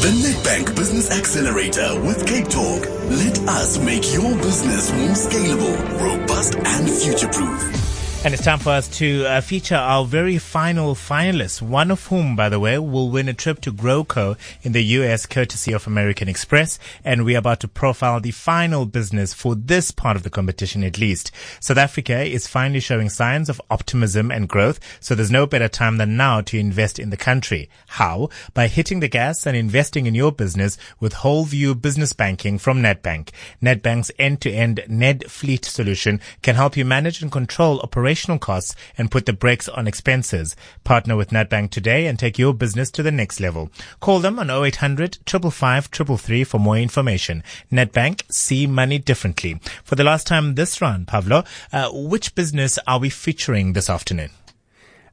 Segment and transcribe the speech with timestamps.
[0.00, 2.86] The Nedbank Business Accelerator with Cape Talk.
[3.10, 7.89] Let us make your business more scalable, robust, and future proof.
[8.22, 12.36] And it's time for us to uh, feature our very final finalists, one of whom,
[12.36, 16.28] by the way, will win a trip to GrowCo in the US courtesy of American
[16.28, 16.78] Express.
[17.02, 20.98] And we're about to profile the final business for this part of the competition at
[20.98, 21.30] least.
[21.60, 24.80] South Africa is finally showing signs of optimism and growth.
[25.00, 27.70] So there's no better time than now to invest in the country.
[27.86, 28.28] How?
[28.52, 32.82] By hitting the gas and investing in your business with whole view business banking from
[32.82, 33.30] Nedbank.
[33.62, 39.08] Nedbank's end-to-end Ned Fleet solution can help you manage and control operations operational costs and
[39.08, 40.56] put the brakes on expenses.
[40.82, 43.70] Partner with Nedbank today and take your business to the next level.
[44.00, 47.44] Call them on 0800 555 for more information.
[47.70, 49.60] Nedbank, see money differently.
[49.84, 54.30] For the last time this round, Pavlo, uh, which business are we featuring this afternoon?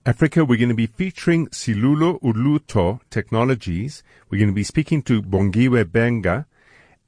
[0.04, 4.02] Africa, we're going to be featuring Silulo Ulutho Technologies.
[4.32, 6.48] We're going to be speaking to Bongiwe Benga.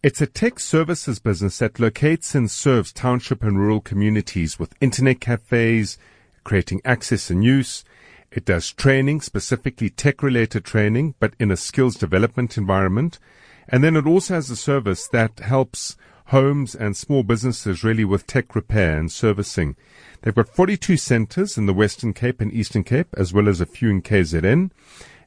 [0.01, 5.19] It's a tech services business that locates and serves township and rural communities with internet
[5.19, 5.97] cafes,
[6.45, 7.83] creating access and use.
[8.31, 13.19] It does training, specifically tech related training, but in a skills development environment.
[13.67, 18.25] And then it also has a service that helps homes and small businesses really with
[18.25, 19.75] tech repair and servicing.
[20.21, 23.65] They've got 42 centers in the Western Cape and Eastern Cape, as well as a
[23.65, 24.71] few in KZN.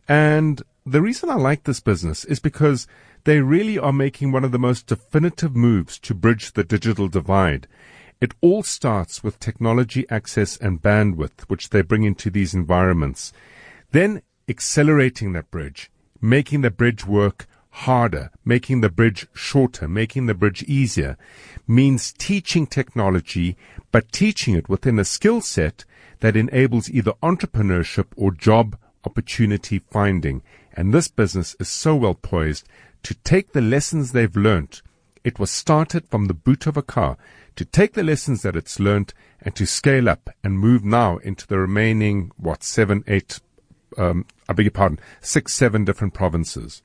[0.09, 2.87] And the reason I like this business is because
[3.25, 7.69] they really are making one of the most definitive moves to bridge the digital divide.
[8.21, 13.33] It all starts with technology access and bandwidth, which they bring into these environments.
[13.93, 20.35] Then accelerating that bridge, making the bridge work harder, making the bridge shorter, making the
[20.35, 21.17] bridge easier,
[21.67, 23.57] means teaching technology,
[23.91, 25.85] but teaching it within a skill set
[26.21, 30.43] that enables either entrepreneurship or job opportunity finding.
[30.75, 32.67] And this business is so well poised
[33.03, 34.83] to take the lessons they've learnt.
[35.25, 37.17] It was started from the boot of a car
[37.57, 41.47] to take the lessons that it's learnt and to scale up and move now into
[41.47, 43.41] the remaining, what, seven, eight,
[43.99, 46.83] um, I beg your pardon, six, seven different provinces.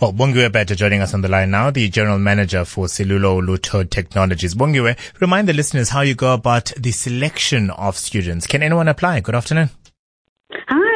[0.00, 3.88] Well, Bongiwe Beta joining us on the line now, the General Manager for Silulo Ulutho
[3.88, 4.54] Technologies.
[4.54, 8.46] Bongiwe, remind the listeners how you go about the selection of students.
[8.46, 9.20] Can anyone apply?
[9.20, 9.70] Good afternoon.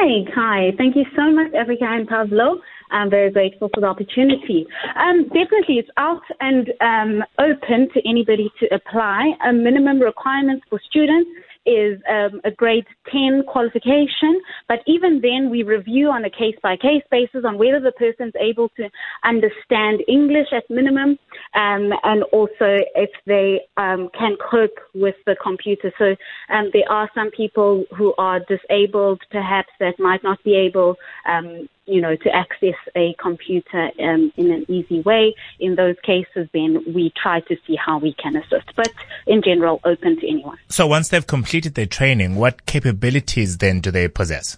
[0.03, 0.71] Hi, hi.
[0.79, 2.59] Thank you so much, Africa and Pavlo.
[2.89, 4.65] I'm very grateful for the opportunity.
[4.95, 9.33] Um, definitely, it's out and um, open to anybody to apply.
[9.47, 11.29] A minimum requirement for students
[11.67, 16.75] is um, a grade 10 qualification, but even then we review on a case by
[16.77, 18.89] case basis on whether the person's able to
[19.23, 21.19] understand English at minimum
[21.53, 25.91] um, and also if they um, can cope with the computer.
[25.97, 26.15] So
[26.49, 30.97] um, there are some people who are disabled perhaps that might not be able
[31.27, 35.35] um, you know, to access a computer um, in an easy way.
[35.59, 38.73] In those cases, then we try to see how we can assist.
[38.75, 38.93] But
[39.27, 40.57] in general, open to anyone.
[40.69, 44.57] So once they've completed their training, what capabilities then do they possess?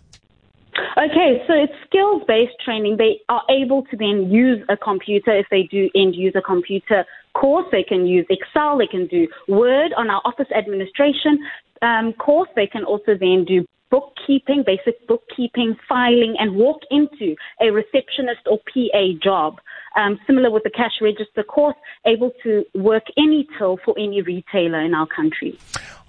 [0.95, 2.97] Okay, so it's skills based training.
[2.97, 7.65] They are able to then use a computer if they do end user computer course.
[7.71, 11.39] They can use Excel, they can do Word on our office administration
[11.81, 12.49] um, course.
[12.55, 18.57] They can also then do bookkeeping, basic bookkeeping, filing, and walk into a receptionist or
[18.73, 19.59] PA job.
[19.95, 21.75] Um, similar with the cash register course,
[22.07, 25.59] able to work any till for any retailer in our country.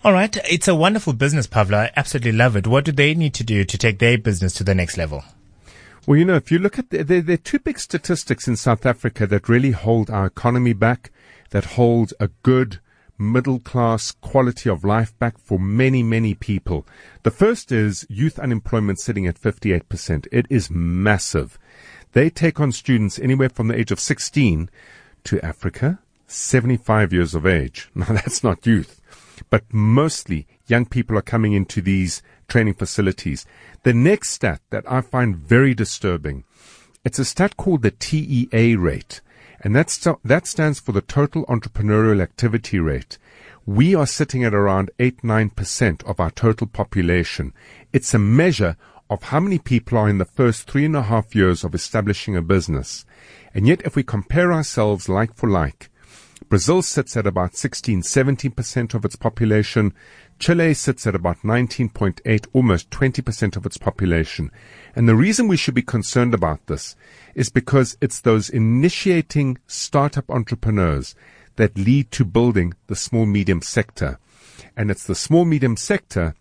[0.03, 0.35] All right.
[0.51, 1.77] It's a wonderful business, Pavlo.
[1.77, 2.67] I absolutely love it.
[2.67, 5.23] What do they need to do to take their business to the next level?
[6.07, 8.57] Well, you know, if you look at the, there, there are two big statistics in
[8.57, 11.11] South Africa that really hold our economy back,
[11.51, 12.81] that hold a good
[13.19, 16.87] middle class quality of life back for many, many people.
[17.23, 20.27] The first is youth unemployment sitting at 58%.
[20.33, 21.59] It is massive.
[22.13, 24.71] They take on students anywhere from the age of 16
[25.25, 27.91] to Africa, 75 years of age.
[27.95, 29.01] Now that's not youth,
[29.51, 33.47] but mostly young people are coming into these training facilities.
[33.83, 36.45] The next stat that I find very disturbing,
[37.05, 39.21] it's a stat called the TEA rate
[39.65, 43.17] and that, st- that stands for the total entrepreneurial activity rate.
[43.65, 47.55] We are sitting at around 8 9% of our total population.
[47.91, 48.77] It's a measure
[49.09, 52.37] of how many people are in the first three and a half years of establishing
[52.37, 53.07] a business.
[53.55, 55.91] And yet, if we compare ourselves like for like,
[56.49, 59.93] Brazil sits at about 16 17% of its population.
[60.39, 64.51] Chile sits at about 19.8, almost 20% of its population.
[64.95, 66.97] And the reason we should be concerned about this
[67.35, 71.15] is because it's those initiating startup entrepreneurs
[71.57, 74.19] that lead to building the small medium sector.
[74.77, 76.35] And it's the small medium sector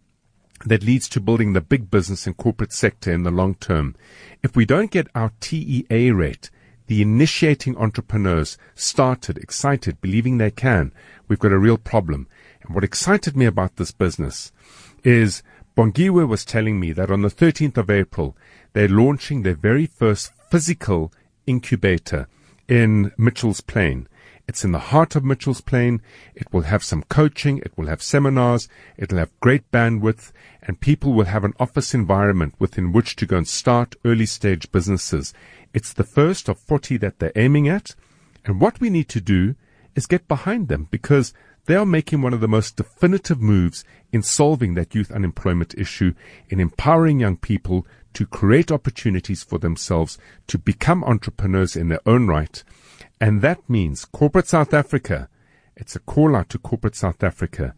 [0.66, 3.96] that leads to building the big business and corporate sector in the long term.
[4.42, 6.50] If we don't get our TEA rate,
[6.88, 10.91] the initiating entrepreneurs started, excited, believing they can,
[11.27, 12.27] we've got a real problem.
[12.62, 14.51] And what excited me about this business
[15.03, 15.44] is
[15.75, 18.38] Bongiwe was telling me that on the 13th of April,
[18.74, 21.12] they're launching their very first physical
[21.47, 22.27] incubator
[22.68, 24.07] in Mitchell's Plain.
[24.47, 26.01] It's in the heart of Mitchell's Plain.
[26.36, 27.59] It will have some coaching.
[27.59, 28.68] It will have seminars.
[28.97, 30.31] It'll have great bandwidth
[30.62, 34.71] and people will have an office environment within which to go and start early stage
[34.71, 35.33] businesses.
[35.74, 37.96] It's the first of 40 that they're aiming at.
[38.46, 39.56] And what we need to do
[39.96, 41.34] is get behind them because
[41.66, 46.14] they are making one of the most definitive moves in solving that youth unemployment issue,
[46.50, 50.18] in empowering young people to create opportunities for themselves,
[50.48, 52.64] to become entrepreneurs in their own right.
[53.20, 55.30] And that means corporate South Africa,
[55.75, 57.74] it's a call out to corporate South Africa.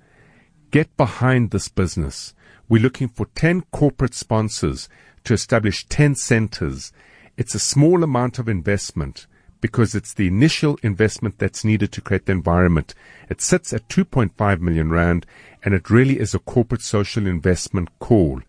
[0.71, 2.33] Get behind this business.
[2.67, 4.89] We're looking for 10 corporate sponsors
[5.23, 6.91] to establish 10 centers.
[7.37, 9.27] It's a small amount of investment
[9.59, 12.93] because it's the initial investment that's needed to create the environment.
[13.29, 15.25] It sits at 2.5 million rand
[15.63, 18.41] and it really is a corporate social investment call.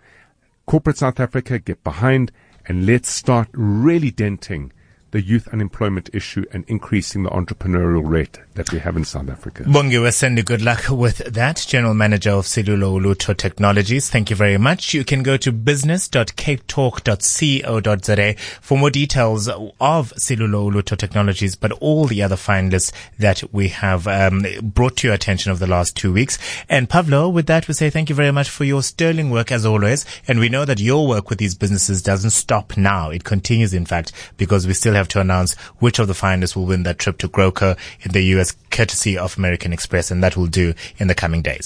[0.67, 2.31] Corporate South Africa, get behind
[2.67, 4.73] and let's start really denting
[5.17, 9.63] the youth unemployment issue and increasing the entrepreneurial rate that we have in South Africa.
[9.63, 11.65] Bongiwe Sendi, good luck with that.
[11.67, 14.11] General Manager of Silulo Ulutho Technologies.
[14.11, 14.93] Thank you very much.
[14.93, 22.23] You can go to business.capetalk.co.za for more details of Silulo Ulutho Technologies, but all the
[22.23, 26.39] other finalists that we have um, brought to your attention over the last two weeks.
[26.69, 29.65] And Pavlo, with that, we say thank you very much for your sterling work as
[29.65, 30.05] always.
[30.29, 33.09] And we know that your work with these businesses doesn't stop now.
[33.09, 36.67] It continues, in fact, because we still have to announce which of the finalists will
[36.67, 40.47] win that trip to GrowCo in the US courtesy of American Express, and that will
[40.47, 41.65] do in the coming days.